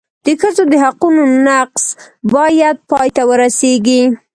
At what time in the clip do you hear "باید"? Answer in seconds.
2.33-2.75